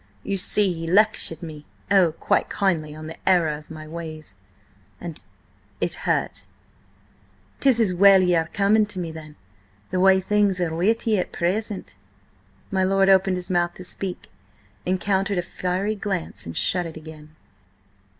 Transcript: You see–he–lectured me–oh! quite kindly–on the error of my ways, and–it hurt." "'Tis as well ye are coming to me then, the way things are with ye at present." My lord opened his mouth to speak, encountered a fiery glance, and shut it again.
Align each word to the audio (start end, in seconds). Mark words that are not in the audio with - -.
You 0.23 0.35
see–he–lectured 0.35 1.43
me–oh! 1.43 2.13
quite 2.13 2.49
kindly–on 2.49 3.05
the 3.05 3.17
error 3.29 3.49
of 3.55 3.69
my 3.69 3.87
ways, 3.87 4.33
and–it 4.99 5.93
hurt." 5.93 6.47
"'Tis 7.59 7.79
as 7.79 7.93
well 7.93 8.19
ye 8.19 8.33
are 8.35 8.47
coming 8.47 8.87
to 8.87 8.97
me 8.97 9.11
then, 9.11 9.35
the 9.91 9.99
way 9.99 10.19
things 10.19 10.59
are 10.59 10.73
with 10.73 11.05
ye 11.05 11.19
at 11.19 11.31
present." 11.31 11.93
My 12.71 12.83
lord 12.83 13.09
opened 13.09 13.35
his 13.37 13.51
mouth 13.51 13.75
to 13.75 13.83
speak, 13.83 14.31
encountered 14.87 15.37
a 15.37 15.43
fiery 15.43 15.93
glance, 15.93 16.47
and 16.47 16.57
shut 16.57 16.87
it 16.87 16.97
again. 16.97 17.35